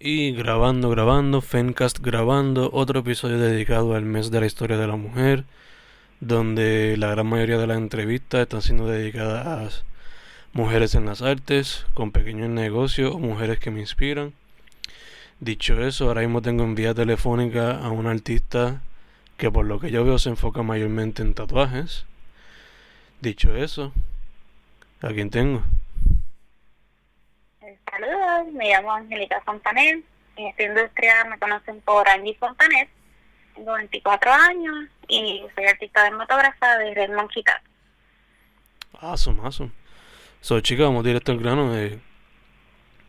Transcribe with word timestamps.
Y 0.00 0.30
grabando, 0.30 0.90
grabando, 0.90 1.40
Fencast 1.40 1.98
grabando, 1.98 2.70
otro 2.72 3.00
episodio 3.00 3.36
dedicado 3.38 3.96
al 3.96 4.04
mes 4.04 4.30
de 4.30 4.38
la 4.38 4.46
historia 4.46 4.76
de 4.76 4.86
la 4.86 4.94
mujer, 4.94 5.44
donde 6.20 6.96
la 6.96 7.08
gran 7.08 7.26
mayoría 7.26 7.58
de 7.58 7.66
las 7.66 7.78
entrevistas 7.78 8.42
están 8.42 8.62
siendo 8.62 8.86
dedicadas 8.86 9.82
a 9.82 9.82
mujeres 10.52 10.94
en 10.94 11.04
las 11.06 11.20
artes, 11.20 11.84
con 11.94 12.12
pequeños 12.12 12.48
negocios 12.48 13.12
o 13.12 13.18
mujeres 13.18 13.58
que 13.58 13.72
me 13.72 13.80
inspiran. 13.80 14.34
Dicho 15.40 15.82
eso, 15.84 16.06
ahora 16.06 16.20
mismo 16.20 16.42
tengo 16.42 16.62
en 16.62 16.76
vía 16.76 16.94
telefónica 16.94 17.80
a 17.80 17.90
una 17.90 18.12
artista 18.12 18.82
que 19.36 19.50
por 19.50 19.66
lo 19.66 19.80
que 19.80 19.90
yo 19.90 20.04
veo 20.04 20.20
se 20.20 20.28
enfoca 20.28 20.62
mayormente 20.62 21.22
en 21.22 21.34
tatuajes. 21.34 22.06
Dicho 23.20 23.56
eso, 23.56 23.92
¿a 25.02 25.08
quién 25.08 25.30
tengo? 25.30 25.64
Saludos, 27.98 28.52
me 28.52 28.68
llamo 28.68 28.92
Angélica 28.92 29.40
Fontanet. 29.44 30.04
En 30.36 30.46
esta 30.46 30.62
industria 30.62 31.24
me 31.24 31.36
conocen 31.38 31.80
por 31.80 32.08
Angie 32.08 32.36
Fontanet. 32.38 32.88
Tengo 33.56 33.72
24 33.72 34.32
años 34.32 34.88
y 35.08 35.42
soy 35.54 35.64
artista 35.64 36.04
dermatógrafa 36.04 36.78
de 36.78 36.94
Redmond 36.94 37.28
Chicago. 37.30 37.58
Awesome, 39.00 39.40
awesome. 39.42 39.72
So, 40.40 40.60
chicas, 40.60 40.86
vamos 40.86 41.04
directo 41.04 41.32
al 41.32 41.38
grano. 41.38 41.76
Eh, 41.76 41.98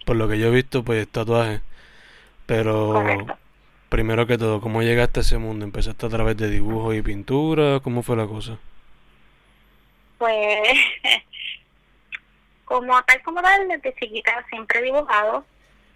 por 0.07 0.15
lo 0.15 0.27
que 0.27 0.39
yo 0.39 0.47
he 0.47 0.51
visto, 0.51 0.83
pues 0.83 1.07
tatuajes. 1.07 1.61
Pero, 2.47 2.93
Correcto. 2.93 3.37
primero 3.89 4.25
que 4.25 4.39
todo, 4.39 4.59
¿cómo 4.59 4.81
llegaste 4.81 5.19
a 5.19 5.21
ese 5.21 5.37
mundo? 5.37 5.65
¿Empezaste 5.65 6.07
a 6.07 6.09
través 6.09 6.35
de 6.35 6.49
dibujos 6.49 6.95
y 6.95 7.03
pintura? 7.03 7.79
¿Cómo 7.81 8.01
fue 8.01 8.17
la 8.17 8.25
cosa? 8.25 8.57
Pues, 10.17 10.67
como 12.69 13.01
tal 13.03 13.21
como 13.23 13.41
tal, 13.41 13.67
desde 13.67 13.95
chiquita 13.95 14.45
siempre 14.47 14.79
he 14.79 14.83
dibujado, 14.83 15.43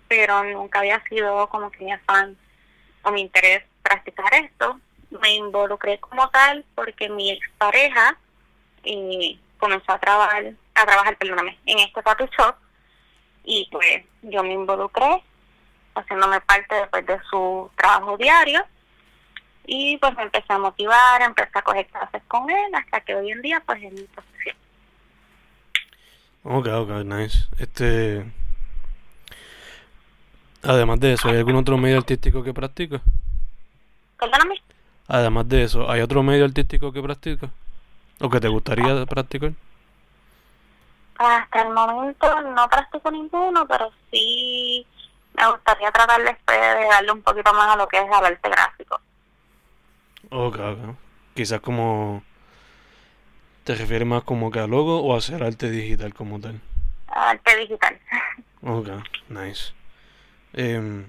pero 0.08 0.44
nunca 0.44 0.80
había 0.80 1.02
sido 1.04 1.48
como 1.50 1.70
que 1.70 1.86
mi 1.86 1.92
afán 1.92 2.36
o 3.04 3.12
mi 3.12 3.22
interés 3.22 3.64
practicar 3.84 4.34
esto. 4.34 4.80
Me 5.22 5.36
involucré 5.36 6.00
como 6.00 6.28
tal 6.32 6.66
porque 6.74 7.10
mi 7.10 7.30
expareja 7.30 8.18
eh, 8.84 9.38
comenzó 9.60 9.92
a 9.92 10.00
trabajar, 10.00 10.54
a 10.74 10.86
trabajar, 10.86 11.16
perdóname, 11.18 11.60
en 11.68 11.78
este 11.78 12.02
tattoo 12.02 12.28
shop 12.36 12.56
y 13.44 13.70
pues 13.72 14.04
yo 14.24 14.42
me 14.42 14.54
involucré 14.54 15.24
haciéndome 15.94 16.42
parte 16.42 16.74
después 16.74 17.06
de 17.06 17.20
su 17.30 17.70
trabajo 17.76 18.18
diario 18.18 18.66
y 19.68 19.98
pues 19.98 20.16
me 20.16 20.24
empecé 20.24 20.52
a 20.52 20.58
motivar, 20.58 21.22
empecé 21.22 21.52
a 21.54 21.62
coger 21.62 21.86
clases 21.86 22.24
con 22.28 22.50
él 22.50 22.74
hasta 22.74 23.00
que 23.02 23.14
hoy 23.14 23.30
en 23.30 23.44
día 23.44 23.62
pues 23.64 23.80
profesión. 23.80 24.33
Ok, 26.44 26.68
ok, 26.68 26.90
nice. 27.06 27.48
Este. 27.58 28.26
Además 30.62 31.00
de 31.00 31.14
eso, 31.14 31.30
¿hay 31.30 31.38
algún 31.38 31.56
otro 31.56 31.78
medio 31.78 31.98
artístico 31.98 32.44
que 32.44 32.54
practicas? 32.54 33.02
Perdóname. 34.18 34.62
Además 35.08 35.48
de 35.50 35.64
eso, 35.64 35.90
¿hay 35.90 36.02
otro 36.02 36.24
medio 36.24 36.46
artístico 36.46 36.92
que 36.92 37.02
practicas? 37.02 37.50
¿O 38.22 38.30
que 38.30 38.40
te 38.40 38.48
gustaría 38.48 39.06
practicar? 39.06 39.52
Hasta 41.18 41.62
el 41.62 41.74
momento 41.74 42.42
no 42.42 42.70
practico 42.70 43.12
ninguno, 43.12 43.68
pero 43.68 43.92
sí 44.12 44.86
me 45.34 45.52
gustaría 45.52 45.92
tratar 45.92 46.24
después 46.24 46.60
de 46.60 46.88
darle 46.88 47.12
un 47.12 47.22
poquito 47.22 47.54
más 47.54 47.74
a 47.74 47.78
lo 47.78 47.88
que 47.88 47.98
es 47.98 48.12
al 48.12 48.26
arte 48.26 48.50
gráfico. 48.50 49.00
Ok, 50.30 50.58
ok. 50.60 50.96
Quizás 51.36 51.60
como... 51.62 52.24
¿Te 53.64 53.76
refieres 53.76 54.08
más 54.08 54.24
como 54.24 54.52
que 54.52 54.60
a 54.60 54.68
logo 54.68 55.02
o 55.02 55.16
a 55.16 55.20
hacer 55.20 55.42
arte 55.42 55.72
digital 55.72 56.14
como 56.14 56.40
tal? 56.40 56.60
Arte 57.08 57.58
digital. 57.58 58.00
Ok, 58.66 58.88
nice. 59.28 59.74
Em, 60.54 61.04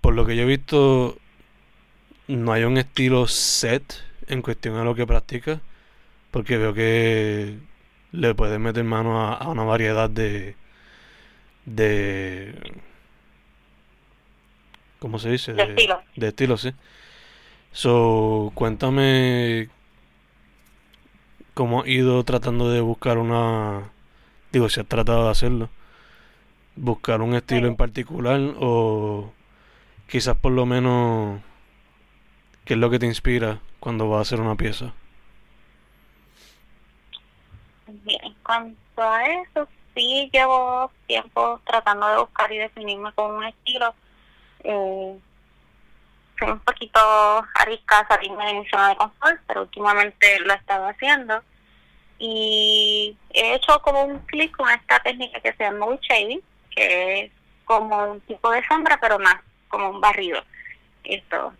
por 0.00 0.14
lo 0.14 0.26
que 0.26 0.34
yo 0.34 0.42
he 0.42 0.46
visto, 0.46 1.16
no 2.26 2.52
hay 2.52 2.64
un 2.64 2.76
estilo 2.76 3.28
set 3.28 4.02
en 4.26 4.42
cuestión 4.42 4.76
a 4.78 4.82
lo 4.84 4.96
que 4.96 5.06
practicas, 5.06 5.60
porque 6.32 6.56
veo 6.58 6.74
que 6.74 7.56
le 8.10 8.34
puedes 8.34 8.58
meter 8.58 8.82
mano 8.82 9.20
a, 9.20 9.34
a 9.34 9.48
una 9.48 9.62
variedad 9.62 10.10
de, 10.10 10.56
de, 11.64 12.52
¿cómo 14.98 15.20
se 15.20 15.30
dice? 15.30 15.52
De 15.52 15.62
estilos. 15.62 15.98
De 16.16 16.28
estilos, 16.28 16.60
sí. 16.62 16.72
So, 17.70 18.50
cuéntame 18.56 19.68
cómo 21.54 21.82
has 21.82 21.88
ido 21.88 22.22
tratando 22.24 22.70
de 22.70 22.80
buscar 22.80 23.18
una, 23.18 23.90
digo, 24.52 24.68
si 24.68 24.80
has 24.80 24.86
tratado 24.86 25.24
de 25.24 25.30
hacerlo, 25.30 25.68
buscar 26.76 27.20
un 27.20 27.34
estilo 27.34 27.68
en 27.68 27.76
particular 27.76 28.40
o 28.58 29.32
quizás 30.08 30.36
por 30.36 30.52
lo 30.52 30.66
menos 30.66 31.40
qué 32.64 32.74
es 32.74 32.80
lo 32.80 32.90
que 32.90 32.98
te 32.98 33.06
inspira 33.06 33.60
cuando 33.80 34.08
vas 34.08 34.18
a 34.18 34.22
hacer 34.22 34.40
una 34.40 34.56
pieza. 34.56 34.94
Bien, 37.86 38.24
en 38.24 38.34
cuanto 38.42 39.02
a 39.02 39.24
eso, 39.24 39.68
sí 39.94 40.30
llevo 40.32 40.90
tiempo 41.06 41.60
tratando 41.64 42.06
de 42.08 42.18
buscar 42.18 42.50
y 42.52 42.58
definirme 42.58 43.12
con 43.12 43.32
un 43.32 43.44
estilo. 43.44 43.94
Eh, 44.64 45.18
soy 46.38 46.50
un 46.50 46.60
poquito 46.60 47.00
arisca 47.54 48.06
salirme 48.08 48.46
de 48.46 48.54
mi 48.54 48.68
zona 48.68 48.90
de 48.90 48.96
confort, 48.96 49.40
pero 49.46 49.62
últimamente 49.62 50.40
lo 50.40 50.52
he 50.52 50.56
estado 50.56 50.86
haciendo. 50.88 51.42
Y 52.18 53.16
he 53.30 53.54
hecho 53.54 53.80
como 53.82 54.04
un 54.04 54.18
clic 54.26 54.56
con 54.56 54.70
esta 54.70 55.00
técnica 55.00 55.40
que 55.40 55.52
se 55.54 55.64
llama 55.64 55.86
shading, 56.00 56.40
que 56.70 57.20
es 57.20 57.32
como 57.64 58.12
un 58.12 58.20
tipo 58.22 58.50
de 58.50 58.64
sombra, 58.66 58.98
pero 59.00 59.18
más 59.18 59.36
como 59.68 59.90
un 59.90 60.00
barrido. 60.00 60.42
Esto. 61.04 61.52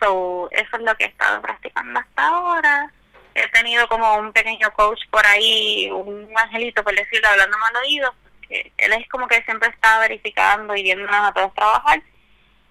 So, 0.00 0.48
eso 0.50 0.76
es 0.76 0.82
lo 0.82 0.94
que 0.96 1.04
he 1.04 1.08
estado 1.08 1.40
practicando 1.40 2.00
hasta 2.00 2.28
ahora. 2.28 2.92
He 3.34 3.48
tenido 3.48 3.88
como 3.88 4.16
un 4.16 4.32
pequeño 4.32 4.70
coach 4.74 5.00
por 5.10 5.24
ahí, 5.26 5.90
un 5.90 6.28
angelito, 6.36 6.84
por 6.84 6.94
decirlo, 6.94 7.28
hablándome 7.28 7.64
al 7.68 7.76
oído, 7.76 8.14
porque 8.36 8.72
él 8.76 8.92
es 8.92 9.08
como 9.08 9.26
que 9.26 9.42
siempre 9.44 9.70
está 9.70 9.98
verificando 10.00 10.76
y 10.76 10.82
viéndonos 10.82 11.28
a 11.28 11.32
todos 11.32 11.54
trabajar. 11.54 12.02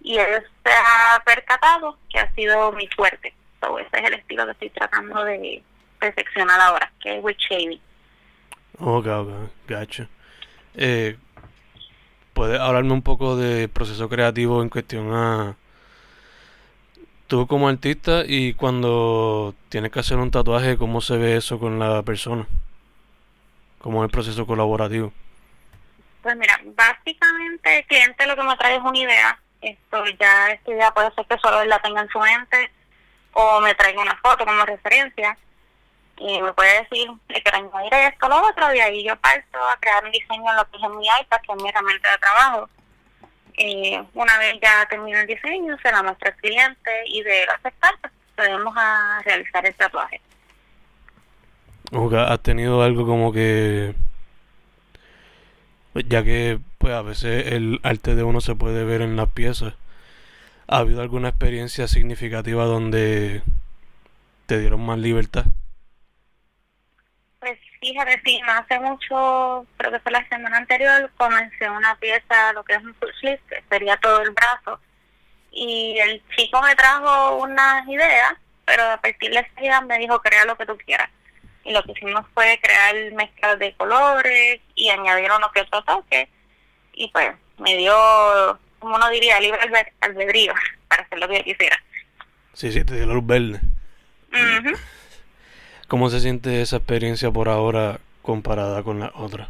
Y 0.03 0.17
él 0.17 0.44
se 0.63 0.72
ha 0.72 1.22
percatado 1.23 1.97
que 2.09 2.19
ha 2.19 2.34
sido 2.34 2.72
mi 2.72 2.88
fuerte. 2.88 3.34
So, 3.59 3.78
ese 3.78 4.00
es 4.00 4.03
el 4.03 4.13
estilo 4.16 4.45
que 4.45 4.51
estoy 4.51 4.69
tratando 4.72 5.23
de 5.23 5.63
perfeccionar 6.00 6.59
ahora, 6.59 6.91
que 7.00 7.17
es 7.17 7.23
with 7.23 7.38
shading. 7.38 7.79
Ok, 8.79 9.06
ok, 9.06 9.29
gacho. 9.67 10.07
Eh, 10.75 11.17
¿puedes 12.34 12.59
hablarme 12.59 12.94
un 12.94 13.03
poco 13.03 13.35
del 13.35 13.69
proceso 13.69 14.09
creativo 14.09 14.63
en 14.63 14.69
cuestión 14.69 15.13
a 15.13 15.56
tú 17.28 17.45
como 17.47 17.69
artista 17.69 18.23
y 18.25 18.56
cuando 18.56 19.53
tienes 19.69 19.91
que 19.91 20.00
hacer 20.00 20.18
un 20.18 20.31
tatuaje, 20.31 20.78
cómo 20.78 21.01
se 21.01 21.18
ve 21.18 21.38
eso 21.38 21.59
con 21.59 21.78
la 21.78 22.01
persona? 22.03 22.47
¿Cómo 23.78 24.03
es 24.03 24.07
el 24.07 24.12
proceso 24.12 24.45
colaborativo? 24.45 25.13
Pues 26.22 26.35
mira, 26.35 26.59
básicamente 26.75 27.79
el 27.79 27.85
cliente 27.85 28.28
lo 28.28 28.35
que 28.35 28.44
me 28.44 28.57
trae 28.57 28.75
es 28.75 28.81
una 28.81 28.97
idea. 28.97 29.39
Esto 29.61 30.03
ya, 30.19 30.51
esta 30.51 30.72
idea 30.72 30.91
puede 30.91 31.11
ser 31.13 31.25
que 31.25 31.38
solo 31.38 31.61
él 31.61 31.69
la 31.69 31.79
tenga 31.79 32.01
en 32.01 32.09
su 32.09 32.19
mente 32.19 32.72
o 33.33 33.61
me 33.61 33.75
traiga 33.75 34.01
una 34.01 34.16
foto 34.17 34.45
como 34.45 34.66
referencia 34.66 35.38
y 36.17 36.41
me 36.41 36.53
puede 36.53 36.81
decir, 36.81 37.09
le 37.29 37.41
quiero 37.41 37.57
añadir 37.57 37.94
esto 37.94 38.29
lo 38.29 38.47
otro 38.47 38.73
y 38.73 38.79
ahí 38.79 39.03
yo 39.03 39.16
parto 39.17 39.57
a 39.57 39.77
crear 39.79 40.03
un 40.05 40.11
diseño 40.11 40.50
en 40.50 40.55
lo 40.55 40.69
que 40.69 40.77
es 40.77 40.83
en 40.83 40.97
mi 40.97 41.05
iPad, 41.05 41.41
que 41.41 41.51
es 41.51 41.63
mi 41.63 41.69
herramienta 41.69 42.11
de 42.11 42.17
trabajo. 42.17 42.69
Eh, 43.57 44.03
una 44.13 44.38
vez 44.38 44.55
ya 44.61 44.85
termina 44.88 45.21
el 45.21 45.27
diseño, 45.27 45.77
se 45.81 45.91
la 45.91 46.03
muestra 46.03 46.29
al 46.29 46.35
cliente 46.38 46.91
y 47.07 47.23
de 47.23 47.44
él 47.44 47.50
aceptar, 47.50 47.94
pues, 48.01 48.13
podemos 48.35 48.73
a 48.77 49.21
realizar 49.25 49.66
el 49.66 49.75
tatuaje. 49.75 50.21
¿O 51.91 52.09
que 52.09 52.17
has 52.17 52.39
tenido 52.41 52.81
algo 52.83 53.05
como 53.05 53.33
que 53.33 53.94
ya 55.94 56.24
que 56.24 56.59
pues 56.78 56.94
a 56.94 57.02
veces 57.02 57.52
el 57.53 57.79
arte 57.84 58.16
de 58.16 58.24
uno 58.24 58.41
se 58.41 58.56
puede 58.56 58.84
ver 58.84 59.01
en 59.01 59.15
las 59.15 59.30
piezas? 59.30 59.74
¿Ha 60.68 60.77
habido 60.77 61.01
alguna 61.01 61.30
experiencia 61.30 61.88
significativa 61.88 62.65
donde 62.65 63.42
te 64.45 64.60
dieron 64.60 64.86
más 64.86 65.00
libertad? 65.00 65.45
Pues 67.39 67.57
fíjate, 67.80 68.21
sí, 68.24 68.39
no 68.45 68.54
hace 68.54 68.80
mucho, 68.80 69.65
creo 69.77 69.92
que 69.92 70.00
fue 70.00 70.12
la 70.12 70.27
semana 70.30 70.57
anterior, 70.57 71.10
comencé 71.18 71.69
una 71.69 71.95
pieza, 71.95 72.54
lo 72.54 72.63
que 72.63 72.74
es 72.74 72.83
un 72.83 72.95
sleeve, 73.19 73.42
que 73.50 73.63
sería 73.69 73.98
todo 73.98 74.21
el 74.21 74.31
brazo. 74.31 74.80
Y 75.51 75.98
el 76.00 76.21
chico 76.36 76.62
me 76.62 76.75
trajo 76.75 77.38
unas 77.38 77.88
ideas, 77.88 78.33
pero 78.63 78.83
a 78.92 78.98
partir 78.98 79.31
de 79.31 79.39
esa 79.39 79.62
idea 79.62 79.81
me 79.81 79.98
dijo, 79.98 80.21
crea 80.21 80.45
lo 80.45 80.56
que 80.56 80.65
tú 80.65 80.77
quieras. 80.77 81.10
Y 81.63 81.72
lo 81.72 81.84
que 81.84 81.92
hicimos 81.92 82.25
fue 82.34 82.60
crear 82.62 82.96
mezclas 83.13 83.60
de 83.60 83.74
colores 83.75 84.60
y 84.75 84.90
añadir 84.90 85.30
uno 85.36 85.52
que 85.52 85.62
otro 85.62 85.84
toque. 85.84 86.28
Y 86.94 87.08
pues 87.10 87.31
me 87.60 87.78
dio, 87.78 87.94
como 88.80 88.96
uno 88.96 89.10
diría, 89.10 89.40
libre 89.40 89.60
albe- 89.62 89.92
albedrío 90.02 90.54
para 90.88 91.04
hacer 91.04 91.19
lo 91.19 91.28
que 91.28 91.38
yo 91.38 91.44
quisiera. 91.44 91.78
Sí, 92.54 92.72
sí, 92.72 92.84
te 92.84 92.96
dio 92.96 93.06
la 93.06 93.13
luz 93.13 93.25
verde. 93.25 93.60
Ujú. 94.34 94.75
¿Cómo 95.88 96.10
se 96.10 96.19
siente 96.19 96.62
esa 96.62 96.78
experiencia 96.78 97.30
por 97.31 97.50
ahora 97.50 98.00
comparada 98.22 98.81
con 98.84 99.00
la 99.00 99.12
otra? 99.16 99.50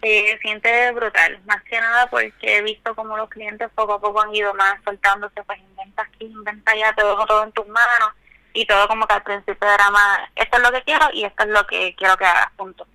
se 0.00 0.38
siente 0.40 0.92
brutal, 0.92 1.40
más 1.46 1.60
que 1.64 1.80
nada 1.80 2.08
porque 2.08 2.58
he 2.58 2.62
visto 2.62 2.94
como 2.94 3.16
los 3.16 3.28
clientes 3.28 3.68
poco 3.74 3.94
a 3.94 4.00
poco 4.00 4.20
han 4.22 4.32
ido 4.34 4.54
más 4.54 4.80
soltándose, 4.84 5.42
pues 5.42 5.58
inventa 5.58 6.02
aquí, 6.02 6.24
inventa 6.26 6.70
allá, 6.72 6.92
te 6.92 7.04
dejo 7.04 7.26
todo 7.26 7.42
en 7.42 7.50
tus 7.52 7.66
manos 7.66 8.12
y 8.58 8.66
todo 8.66 8.88
como 8.88 9.06
que 9.06 9.14
al 9.14 9.22
principio 9.22 9.72
era 9.72 9.88
más, 9.90 10.28
esto 10.34 10.56
es 10.56 10.62
lo 10.64 10.72
que 10.72 10.82
quiero 10.82 11.06
y 11.12 11.24
esto 11.24 11.44
es 11.44 11.50
lo 11.50 11.64
que 11.64 11.94
quiero 11.94 12.16
que 12.16 12.24
hagas, 12.24 12.50
punto. 12.56 12.88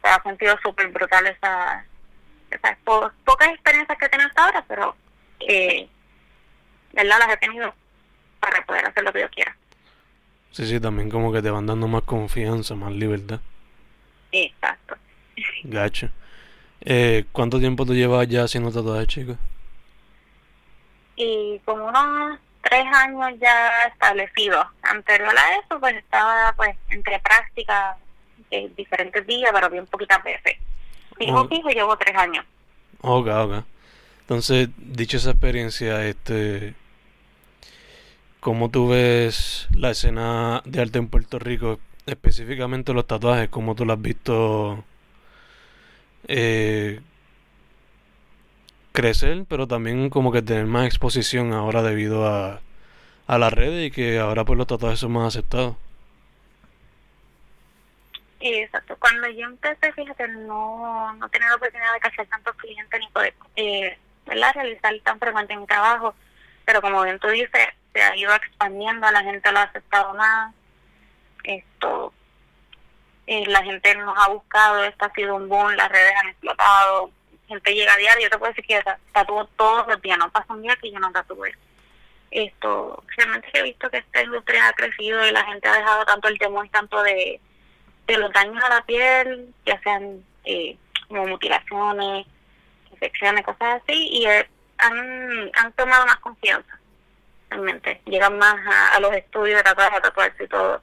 se 0.00 0.08
ha 0.08 0.22
sentido 0.22 0.56
súper 0.62 0.86
brutal 0.92 1.26
esa, 1.26 1.84
esas 2.48 2.78
pocas 2.84 3.48
experiencias 3.48 3.98
que 3.98 4.04
he 4.04 4.08
tenido 4.08 4.28
hasta 4.28 4.44
ahora, 4.44 4.64
pero 4.68 4.94
eh, 5.40 5.88
¿verdad? 6.92 7.18
las 7.18 7.30
he 7.30 7.36
tenido 7.38 7.74
para 8.38 8.64
poder 8.64 8.86
hacer 8.86 9.02
lo 9.02 9.12
que 9.12 9.22
yo 9.22 9.30
quiera. 9.30 9.56
Sí, 10.52 10.64
sí, 10.64 10.78
también 10.78 11.10
como 11.10 11.32
que 11.32 11.42
te 11.42 11.50
van 11.50 11.66
dando 11.66 11.88
más 11.88 12.02
confianza, 12.02 12.76
más 12.76 12.92
libertad. 12.92 13.40
Exacto. 14.30 14.94
Gacho. 15.64 16.08
Eh, 16.82 17.24
¿Cuánto 17.32 17.58
tiempo 17.58 17.84
tú 17.84 17.94
llevas 17.94 18.28
ya 18.28 18.44
haciendo 18.44 18.70
tatuajes, 18.70 19.08
chicos? 19.08 19.38
Y 21.16 21.60
como 21.64 21.86
unos 21.86 22.38
tres 22.62 22.84
años 22.92 23.38
ya 23.40 23.84
establecidos. 23.92 24.66
Anterior 24.82 25.36
a 25.36 25.56
eso, 25.58 25.78
pues 25.80 25.94
estaba 25.96 26.54
pues 26.56 26.76
entre 26.90 27.18
prácticas 27.20 27.96
de 28.50 28.70
diferentes 28.76 29.26
días, 29.26 29.50
pero 29.52 29.70
bien 29.70 29.86
poquitas 29.86 30.22
veces. 30.22 30.56
Fijo, 31.18 31.40
oh. 31.40 31.48
fijo, 31.48 31.68
llevo 31.68 31.96
tres 31.96 32.16
años. 32.16 32.44
Ok, 33.00 33.26
ok. 33.28 33.64
Entonces, 34.20 34.68
dicho 34.76 35.16
esa 35.16 35.30
experiencia, 35.30 36.06
este, 36.06 36.74
¿cómo 38.40 38.70
tú 38.70 38.88
ves 38.88 39.68
la 39.76 39.90
escena 39.90 40.62
de 40.64 40.80
arte 40.80 40.98
en 40.98 41.08
Puerto 41.08 41.38
Rico, 41.38 41.80
específicamente 42.06 42.94
los 42.94 43.06
tatuajes? 43.06 43.48
¿Cómo 43.48 43.74
tú 43.74 43.84
lo 43.84 43.92
has 43.92 44.00
visto 44.00 44.84
eh, 46.28 47.00
crecer, 48.92 49.44
pero 49.48 49.66
también 49.66 50.10
como 50.10 50.32
que 50.32 50.42
tener 50.42 50.66
más 50.66 50.86
exposición 50.86 51.52
ahora 51.52 51.82
debido 51.82 52.26
a, 52.26 52.60
a 53.26 53.38
las 53.38 53.52
redes 53.52 53.88
y 53.88 53.90
que 53.90 54.18
ahora 54.18 54.44
pues 54.44 54.58
los 54.58 54.66
tatuajes 54.66 55.00
son 55.00 55.12
más 55.12 55.34
aceptados. 55.34 55.76
Exacto. 58.40 58.96
Cuando 58.98 59.28
yo 59.28 59.46
empecé, 59.46 59.92
fíjate, 59.92 60.26
no, 60.28 61.12
no 61.14 61.28
tenía 61.28 61.48
la 61.48 61.56
oportunidad 61.56 61.92
de 61.94 62.00
cachar 62.00 62.26
tantos 62.26 62.56
clientes 62.56 63.00
ni 63.00 63.06
poder 63.08 63.34
eh, 63.56 63.96
realizar 64.26 64.92
tan 65.04 65.18
frecuente 65.20 65.56
mi 65.56 65.66
trabajo. 65.66 66.14
Pero 66.64 66.80
como 66.82 67.02
bien 67.02 67.18
tú 67.20 67.28
dices, 67.28 67.68
se 67.92 68.02
ha 68.02 68.16
ido 68.16 68.34
expandiendo, 68.34 69.10
la 69.10 69.22
gente 69.22 69.52
lo 69.52 69.58
ha 69.60 69.62
aceptado 69.62 70.14
más. 70.14 70.54
Esto, 71.44 72.12
eh, 73.26 73.46
la 73.46 73.62
gente 73.62 73.94
nos 73.96 74.16
ha 74.18 74.28
buscado, 74.28 74.82
esto 74.84 75.04
ha 75.04 75.12
sido 75.12 75.36
un 75.36 75.48
boom, 75.48 75.72
las 75.76 75.88
redes 75.88 76.12
han 76.20 76.28
explotado, 76.28 77.10
gente 77.52 77.74
llega 77.74 77.94
a 77.94 77.96
diario, 77.96 78.24
yo 78.24 78.30
te 78.30 78.38
puedo 78.38 78.52
decir 78.52 78.66
que 78.66 78.82
tatúo 79.12 79.46
todos 79.56 79.86
los 79.88 80.00
días, 80.02 80.18
no 80.18 80.30
pasa 80.30 80.52
un 80.52 80.62
día 80.62 80.76
que 80.76 80.90
yo 80.90 80.98
no 80.98 81.12
tatúe. 81.12 81.46
Esto, 82.30 83.02
realmente 83.16 83.48
he 83.52 83.62
visto 83.62 83.90
que 83.90 83.98
esta 83.98 84.22
industria 84.22 84.68
ha 84.68 84.72
crecido 84.72 85.26
y 85.26 85.32
la 85.32 85.44
gente 85.44 85.68
ha 85.68 85.76
dejado 85.76 86.04
tanto 86.06 86.28
el 86.28 86.38
temor, 86.38 86.68
tanto 86.70 87.02
de, 87.02 87.40
de 88.06 88.16
los 88.16 88.32
daños 88.32 88.62
a 88.62 88.68
la 88.68 88.82
piel, 88.84 89.54
ya 89.66 89.80
sean 89.82 90.24
eh, 90.44 90.76
como 91.08 91.26
mutilaciones, 91.26 92.26
infecciones, 92.90 93.44
cosas 93.44 93.82
así, 93.82 94.08
y 94.12 94.26
eh, 94.26 94.48
han, 94.78 95.50
han 95.54 95.72
tomado 95.72 96.06
más 96.06 96.16
confianza, 96.16 96.78
realmente. 97.50 98.00
Llegan 98.06 98.38
más 98.38 98.56
a, 98.94 98.98
los 99.00 99.12
estudios 99.12 99.58
de 99.58 99.64
tatuajes, 99.64 99.98
a 99.98 100.02
tatuarse 100.02 100.44
y 100.44 100.48
todo 100.48 100.82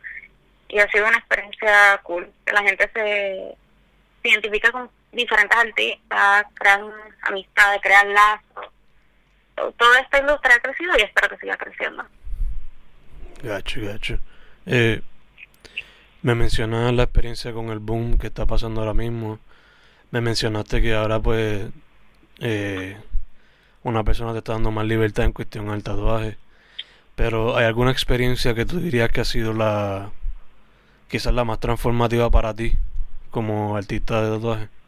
y 0.69 0.80
ha 0.80 0.89
sido 0.92 1.07
una 1.07 1.18
experiencia 1.18 2.00
cool. 2.04 2.31
La 2.45 2.62
gente 2.62 2.89
se, 2.94 3.57
identifica 4.24 4.71
con 4.71 4.89
diferentes 5.12 5.58
artistas, 5.58 6.46
crean 6.54 6.92
amistades, 7.24 7.82
crean 7.82 8.14
lazos. 8.14 8.74
Toda 9.78 10.00
esta 10.00 10.20
industria 10.20 10.56
ha 10.56 10.60
crecido 10.60 10.94
y 10.98 11.02
espero 11.02 11.30
que 11.30 11.38
siga 11.38 11.58
creciendo. 11.58 12.06
Gacho, 13.44 13.82
gacho. 13.82 14.20
Eh, 14.66 15.02
me 16.22 16.36
mencionas 16.36 16.94
la 16.94 17.04
experiencia 17.04 17.54
con 17.54 17.70
el 17.70 17.80
boom 17.80 18.18
que 18.18 18.28
está 18.28 18.46
pasando 18.46 18.82
ahora 18.82 18.94
mismo. 18.94 19.40
Me 20.12 20.22
mencionaste 20.22 20.82
que 20.82 20.94
ahora 20.94 21.20
pues 21.20 21.70
eh, 22.40 22.98
una 23.84 24.04
persona 24.04 24.32
te 24.34 24.40
está 24.40 24.54
dando 24.54 24.72
más 24.72 24.86
libertad 24.86 25.26
en 25.26 25.34
cuestión 25.34 25.68
del 25.68 25.84
tatuaje. 25.84 26.38
Pero 27.16 27.58
¿hay 27.58 27.66
alguna 27.66 27.92
experiencia 27.92 28.54
que 28.54 28.66
tú 28.66 28.80
dirías 28.80 29.10
que 29.10 29.22
ha 29.22 29.26
sido 29.26 29.54
la, 29.54 30.12
quizás 31.10 31.34
la 31.34 31.44
más 31.44 31.60
transformativa 31.60 32.30
para 32.30 32.54
ti 32.54 32.74
como 33.32 33.76
artista 33.76 34.22
de 34.22 34.36
tatuaje? 34.36 34.79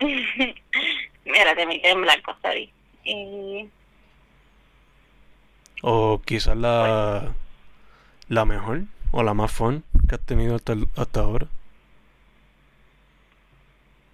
Mira, 1.24 1.54
te 1.54 1.66
me 1.66 1.80
quedé 1.80 1.92
en 1.92 2.02
blanco, 2.02 2.36
sorry. 2.42 2.72
Eh... 3.04 3.68
O 5.82 6.20
quizás 6.24 6.56
la, 6.56 7.32
la 8.28 8.44
mejor 8.44 8.82
o 9.12 9.22
la 9.22 9.34
más 9.34 9.52
fun 9.52 9.84
que 10.08 10.14
has 10.16 10.20
tenido 10.20 10.56
hasta, 10.56 10.74
hasta 10.96 11.20
ahora. 11.20 11.46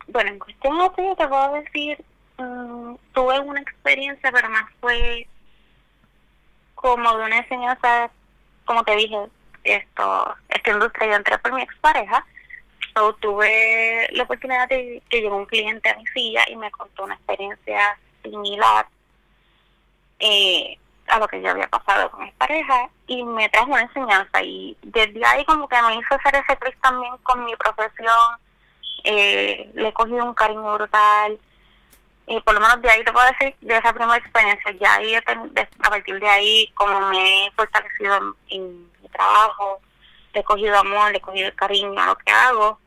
Bueno, 0.09 0.31
en 0.31 0.39
cuestión 0.39 0.79
de 0.79 1.17
te 1.17 1.29
puedo 1.29 1.53
decir, 1.55 2.05
um, 2.39 2.97
tuve 3.13 3.41
una 3.41 3.61
experiencia, 3.61 4.31
pero 4.33 4.51
más 4.51 4.71
fue 4.81 5.27
como 6.75 7.17
de 7.17 7.25
una 7.25 7.39
enseñanza, 7.39 8.11
como 8.67 8.85
te 8.85 8.95
dije, 8.97 9.17
esto, 9.65 10.37
esta 10.51 10.71
industria 10.71 11.09
yo 11.09 11.17
entré 11.17 11.39
por 11.39 11.55
mi 11.55 11.63
expareja. 11.63 12.27
So, 12.95 13.13
tuve 13.15 14.09
la 14.13 14.23
oportunidad 14.23 14.69
de 14.69 15.03
que 15.09 15.21
llegó 15.21 15.37
un 15.37 15.47
cliente 15.47 15.89
a 15.89 15.97
mi 15.97 16.07
silla 16.07 16.45
y 16.49 16.57
me 16.57 16.71
contó 16.71 17.05
una 17.05 17.15
experiencia 17.15 17.99
similar 18.23 18.87
eh, 20.21 20.79
a 21.09 21.19
lo 21.19 21.27
que 21.27 21.43
yo 21.43 21.51
había 21.51 21.67
pasado 21.69 22.11
con 22.11 22.25
mi 22.25 22.31
pareja 22.33 22.89
y 23.07 23.25
me 23.25 23.49
trajo 23.49 23.73
una 23.73 23.83
enseñanza. 23.83 24.43
Y 24.43 24.77
desde 24.83 25.25
ahí 25.27 25.45
como 25.45 25.69
que 25.69 25.83
me 25.83 25.97
hizo 25.97 26.15
hacer 26.15 26.37
ese 26.37 26.57
clic 26.57 26.81
también 26.81 27.17
con 27.25 27.45
mi 27.45 27.55
profesión 27.57 28.39
eh, 29.05 29.71
le 29.75 29.89
he 29.89 29.93
cogido 29.93 30.25
un 30.25 30.35
cariño 30.35 30.75
brutal. 30.75 31.39
Y 32.27 32.41
por 32.41 32.55
lo 32.55 32.61
menos 32.61 32.81
de 32.81 32.91
ahí 32.91 33.05
te 33.05 33.13
puedo 33.13 33.27
decir 33.27 33.55
de 33.61 33.77
esa 33.77 33.93
primera 33.93 34.17
experiencia 34.17 34.73
ya 34.81 34.95
ahí 34.95 35.15
a 35.15 35.23
partir 35.91 36.19
de 36.19 36.29
ahí 36.29 36.71
como 36.75 37.11
me 37.11 37.47
he 37.47 37.51
fortalecido 37.51 38.35
en 38.49 38.91
trabajo, 39.13 39.81
le 40.33 40.41
he 40.41 40.45
cogido 40.45 40.79
amor, 40.79 41.11
le 41.13 41.19
he 41.19 41.21
cogido 41.21 41.55
cariño 41.55 42.01
a 42.01 42.07
lo 42.07 42.17
que 42.17 42.33
hago, 42.33 42.79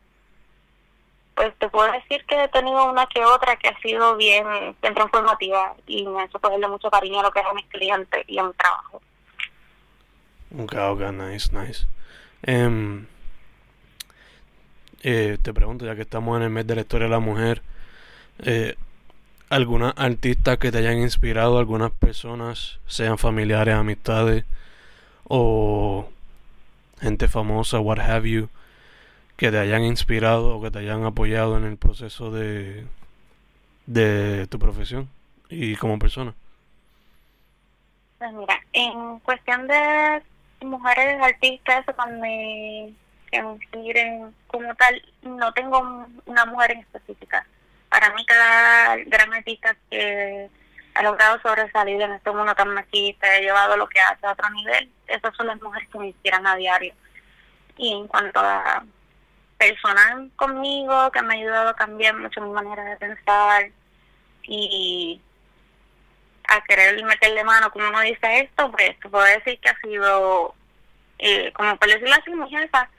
pues 1.37 1.53
te 1.59 1.69
puedo 1.69 1.91
decir 1.91 2.25
que 2.25 2.43
he 2.43 2.47
tenido 2.47 2.89
una 2.89 3.05
que 3.05 3.23
otra 3.23 3.55
que 3.57 3.69
ha 3.69 3.79
sido 3.79 4.17
bien, 4.17 4.43
transformativa 4.81 5.75
y 5.85 6.03
me 6.07 6.21
ha 6.21 6.25
hecho 6.25 6.39
cogerle 6.39 6.67
mucho 6.67 6.89
cariño 6.89 7.19
a 7.19 7.23
lo 7.23 7.31
que 7.31 7.39
es 7.39 7.45
a 7.45 7.53
mis 7.53 7.65
clientes 7.67 8.25
y 8.27 8.39
a 8.39 8.43
mi 8.43 8.53
trabajo. 8.53 9.01
Ok, 10.57 10.73
ok, 10.73 11.01
nice, 11.11 11.55
nice. 11.55 11.85
Em, 12.41 13.05
eh, 15.03 15.37
te 15.43 15.53
pregunto, 15.53 15.85
ya 15.85 15.95
que 15.95 16.01
estamos 16.01 16.37
en 16.37 16.43
el 16.43 16.49
mes 16.49 16.65
de 16.65 16.73
la 16.73 16.81
historia 16.81 17.05
de 17.05 17.11
la 17.11 17.19
mujer, 17.19 17.61
eh, 18.39 18.75
¿alguna 19.51 19.91
artista 19.91 20.57
que 20.57 20.71
te 20.71 20.79
hayan 20.79 20.97
inspirado, 20.97 21.59
algunas 21.59 21.91
personas, 21.91 22.79
sean 22.87 23.19
familiares, 23.19 23.75
amistades, 23.75 24.43
o 25.25 26.09
gente 26.99 27.27
famosa, 27.27 27.79
what 27.79 27.99
have 27.99 28.27
you, 28.27 28.49
que 29.37 29.51
te 29.51 29.59
hayan 29.59 29.83
inspirado 29.83 30.57
o 30.57 30.61
que 30.61 30.71
te 30.71 30.79
hayan 30.79 31.05
apoyado 31.05 31.57
en 31.57 31.63
el 31.63 31.77
proceso 31.77 32.31
de, 32.31 32.85
de 33.85 34.47
tu 34.47 34.59
profesión 34.59 35.07
y 35.49 35.75
como 35.75 35.99
persona? 35.99 36.33
Pues 38.17 38.33
mira, 38.33 38.59
en 38.73 39.19
cuestión 39.19 39.67
de 39.67 40.23
mujeres 40.61 41.21
artistas, 41.21 41.85
cuando 41.95 42.19
me, 42.19 42.93
inspiren 43.31 44.33
como 44.47 44.73
tal, 44.75 45.01
no 45.21 45.53
tengo 45.53 46.07
una 46.25 46.45
mujer 46.45 46.71
en 46.71 46.79
específica. 46.79 47.45
Para 47.89 48.11
mí 48.15 48.25
cada 48.25 48.97
gran 49.05 49.33
artista 49.33 49.75
que 49.89 50.49
ha 50.95 51.03
logrado 51.03 51.39
sobresalir 51.41 52.01
en 52.01 52.13
este 52.13 52.31
mundo 52.31 52.55
tan 52.55 52.73
machista, 52.73 53.37
he 53.37 53.41
llevado 53.41 53.77
lo 53.77 53.87
que 53.87 53.99
hace 53.99 54.25
a 54.25 54.31
otro 54.31 54.49
nivel. 54.49 54.89
Esas 55.05 55.35
son 55.35 55.47
las 55.47 55.61
mujeres 55.61 55.87
que 55.89 55.99
me 55.99 56.07
inspiran 56.07 56.47
a 56.47 56.55
diario. 56.55 56.93
Y 57.77 57.93
en 57.93 58.07
cuanto 58.07 58.39
a 58.39 58.83
personal 59.57 60.31
conmigo, 60.35 61.11
que 61.11 61.21
me 61.21 61.33
ha 61.33 61.37
ayudado 61.37 61.69
a 61.69 61.75
cambiar 61.75 62.15
mucho 62.15 62.41
mi 62.41 62.51
manera 62.51 62.83
de 62.83 62.97
pensar 62.97 63.69
y 64.43 65.21
a 66.47 66.61
querer 66.61 67.03
meterle 67.03 67.43
mano, 67.43 67.71
como 67.71 67.89
uno 67.89 68.01
dice 68.01 68.39
esto, 68.39 68.71
pues 68.71 68.97
te 68.99 69.09
puedo 69.09 69.25
decir 69.25 69.59
que 69.59 69.69
ha 69.69 69.77
sido, 69.81 70.55
eh, 71.19 71.51
como 71.53 71.77
por 71.77 71.89
decirlo 71.89 72.15
así, 72.15 72.31
mi 72.33 72.49
jefa, 72.49 72.89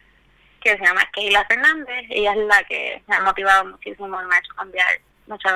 que 0.61 0.77
se 0.77 0.85
llama 0.85 1.09
Keila 1.13 1.45
Fernández, 1.47 2.07
ella 2.11 2.33
es 2.33 2.39
la 2.39 2.63
que 2.65 3.03
me 3.07 3.17
ha 3.17 3.21
motivado 3.21 3.65
muchísimo 3.67 4.21
y 4.21 4.27
me 4.27 4.35
ha 4.35 4.39
hecho 4.39 4.55
cambiar 4.55 4.87
muchos 5.27 5.53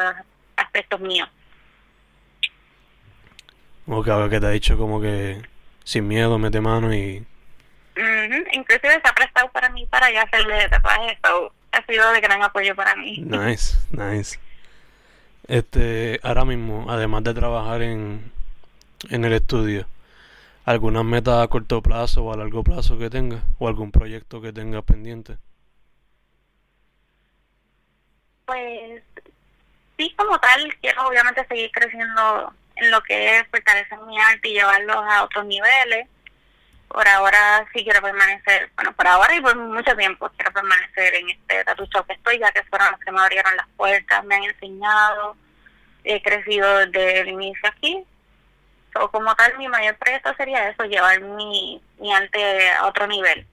aspectos 0.57 1.01
míos. 1.01 1.29
O 3.87 4.03
que, 4.03 4.11
que 4.31 4.41
te 4.41 4.47
ha 4.47 4.51
dicho 4.51 4.79
como 4.79 5.01
que 5.01 5.43
sin 5.85 6.09
miedo 6.09 6.39
mete 6.39 6.61
mano 6.61 6.95
y... 6.95 7.27
Inclusive 8.53 9.01
se 9.03 9.09
ha 9.09 9.15
prestado 9.15 9.51
para 9.51 9.69
mí 9.69 9.87
para 9.87 10.11
ya 10.11 10.23
hacerle 10.23 10.69
tatuajes, 10.69 11.19
ha 11.73 11.87
sido 11.87 12.13
de 12.13 12.21
gran 12.21 12.43
apoyo 12.43 12.75
para 12.75 12.95
mí. 12.97 13.19
Nice, 13.19 13.77
nice. 13.91 14.39
Este, 15.49 16.21
ahora 16.23 16.45
mismo, 16.45 16.87
además 16.91 17.25
de 17.25 17.35
trabajar 17.35 17.83
en, 17.83 18.33
en 19.11 19.25
el 19.25 19.33
estudio, 19.33 19.87
¿alguna 20.65 21.03
meta 21.03 21.43
a 21.43 21.49
corto 21.49 21.83
plazo 21.83 22.25
o 22.25 22.33
a 22.33 22.37
largo 22.37 22.63
plazo 22.63 22.99
que 22.99 23.11
tenga? 23.11 23.43
¿O 23.59 23.69
algún 23.69 23.91
proyecto 23.91 24.41
que 24.41 24.53
tenga 24.53 24.83
pendiente? 24.83 25.37
Pues 28.47 29.03
sí, 29.97 30.15
como 30.17 30.39
tal, 30.39 30.75
quiero 30.81 31.07
obviamente 31.09 31.47
seguir 31.47 31.71
creciendo 31.73 32.53
en 32.77 32.91
lo 32.91 33.03
que 33.03 33.39
es 33.39 33.47
fortalecer 33.49 33.99
mi 34.07 34.19
arte 34.21 34.49
y 34.49 34.55
llevarlos 34.55 34.97
a 34.97 35.25
otros 35.25 35.45
niveles. 35.47 36.07
Por 36.93 37.09
ahora 37.09 37.67
sí 37.73 37.83
quiero 37.85 38.03
permanecer, 38.03 38.71
bueno, 38.77 38.93
por 38.93 39.07
ahora 39.07 39.35
y 39.35 39.41
por 39.41 39.57
mucho 39.57 39.97
tiempo 39.97 40.31
quiero 40.37 40.53
permanecer 40.53 41.15
en 41.15 41.31
este 41.31 41.65
tatu 41.65 41.89
que 42.07 42.13
estoy, 42.13 42.39
ya 42.39 42.53
que 42.53 42.63
fueron 42.65 42.91
los 42.91 43.01
que 43.01 43.11
me 43.11 43.21
abrieron 43.21 43.57
las 43.57 43.67
puertas, 43.79 44.23
me 44.27 44.35
han 44.35 44.45
enseñado, 44.45 45.35
he 46.05 46.21
crecido 46.21 46.87
desde 46.87 47.21
el 47.21 47.29
inicio 47.29 47.67
aquí. 47.67 48.05
So, 48.93 49.11
como 49.11 49.35
tal, 49.35 49.57
mi 49.57 49.69
mayor 49.69 49.97
proyecto 49.97 50.35
sería 50.37 50.69
eso, 50.69 50.85
llevar 50.85 51.19
mi, 51.23 51.81
mi 51.99 52.13
arte 52.13 52.71
a 52.73 52.87
otro 52.87 53.07
nivel. 53.07 53.47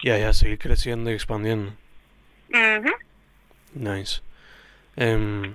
Y 0.00 0.10
allá 0.10 0.34
seguir 0.34 0.58
creciendo 0.58 1.10
y 1.10 1.14
expandiendo. 1.14 1.72
mhm 2.50 2.92
Nice. 3.72 4.20
Em, 4.96 5.54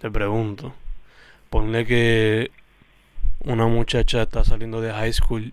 te 0.00 0.10
pregunto, 0.10 0.74
ponle 1.50 1.86
que 1.86 2.50
una 3.44 3.66
muchacha 3.66 4.22
está 4.22 4.44
saliendo 4.44 4.80
de 4.80 4.92
high 4.92 5.12
school 5.12 5.52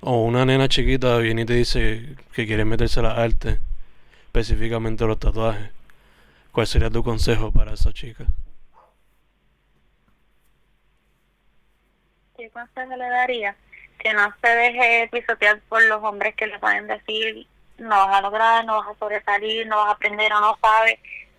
o 0.00 0.22
una 0.22 0.44
nena 0.44 0.68
chiquita 0.68 1.18
viene 1.18 1.42
y 1.42 1.46
te 1.46 1.54
dice 1.54 2.16
que 2.32 2.46
quiere 2.46 2.64
meterse 2.64 3.00
a 3.00 3.04
la 3.04 3.12
arte, 3.12 3.58
específicamente 4.26 5.04
los 5.06 5.18
tatuajes. 5.18 5.70
¿Cuál 6.52 6.66
sería 6.66 6.90
tu 6.90 7.02
consejo 7.02 7.52
para 7.52 7.74
esa 7.74 7.92
chica? 7.92 8.24
¿Qué 12.36 12.50
consejo 12.50 12.96
le 12.96 13.08
daría? 13.08 13.56
Que 13.98 14.12
no 14.12 14.32
se 14.42 14.48
deje 14.48 15.08
pisotear 15.10 15.60
por 15.68 15.82
los 15.84 16.02
hombres 16.02 16.34
que 16.34 16.46
le 16.46 16.58
pueden 16.58 16.86
decir 16.86 17.46
no 17.78 17.88
vas 17.88 18.16
a 18.16 18.20
lograr, 18.20 18.64
no 18.64 18.76
vas 18.76 18.88
a 18.88 18.98
sobresalir, 18.98 19.66
no 19.66 19.76
vas 19.76 19.88
a 19.88 19.92
aprender 19.92 20.32
o 20.32 20.40
no 20.40 20.58
sabes. 20.60 20.98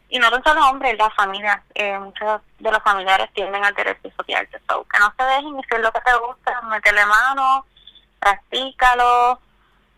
Y 0.09 0.19
no 0.19 0.31
tan 0.31 0.43
solo 0.43 0.61
los 0.61 0.69
hombres, 0.71 0.97
la 0.97 1.09
familia, 1.11 1.61
eh, 1.75 1.97
muchos 1.99 2.41
de 2.59 2.71
los 2.71 2.81
familiares 2.81 3.29
tienden 3.33 3.63
a 3.63 3.73
querer 3.73 3.97
pisotearte. 3.97 4.59
So, 4.69 4.85
que 4.85 4.99
no 4.99 5.13
se 5.17 5.23
dejen 5.23 5.59
y 5.59 5.63
si 5.63 5.75
es 5.75 5.81
lo 5.81 5.91
que 5.91 6.01
te 6.01 6.17
gusta, 6.17 6.61
metele 6.61 7.05
mano, 7.05 7.65
practícalo, 8.19 9.39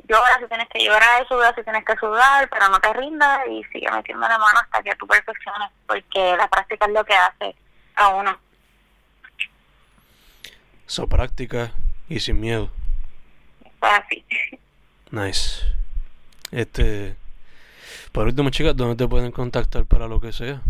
llora 0.08 0.39
si 0.39 0.48
tienes 0.48 0.68
que 0.70 0.84
llorar, 0.84 1.28
suda 1.28 1.54
si 1.54 1.63
tienes 1.63 1.86
que 1.86 1.96
sudar, 1.98 2.50
pero 2.50 2.70
no 2.70 2.80
te 2.80 2.92
rindas 2.94 3.42
y 3.48 3.63
sigue 3.66 3.89
metiendo 3.92 4.28
la 4.28 4.39
mano 4.39 4.60
hasta 4.60 4.82
que 4.82 4.96
tú 4.96 5.06
perfecciones, 5.06 5.70
porque 5.88 6.36
la 6.36 6.48
práctica 6.48 6.86
es 6.86 6.92
lo 6.92 7.06
que 7.06 7.13
hace 7.13 7.56
a 7.96 8.08
uno. 8.10 8.38
So 10.88 11.08
práctica 11.08 11.72
y 12.08 12.20
sin 12.20 12.39
miedo. 12.39 12.72
Pues 13.80 13.92
así. 13.94 14.25
Nice. 15.12 15.63
Este, 16.51 17.16
por 18.12 18.25
último, 18.28 18.50
chicas, 18.50 18.75
¿dónde 18.75 18.96
te 18.96 19.08
pueden 19.08 19.32
contactar 19.32 19.86
para 19.86 20.08
lo 20.08 20.20
que 20.20 20.34
sea? 20.34 20.62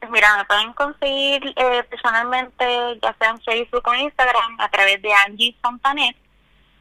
Pues 0.00 0.10
mira, 0.10 0.36
me 0.36 0.44
pueden 0.44 0.72
conseguir 0.74 1.42
eh, 1.56 1.82
personalmente, 1.88 2.64
ya 3.02 3.14
sea 3.18 3.30
en 3.30 3.40
Facebook 3.40 3.82
o 3.86 3.94
Instagram, 3.94 4.60
a 4.60 4.68
través 4.68 5.00
de 5.00 5.10
Angie 5.26 5.56
Fontanet 5.62 6.16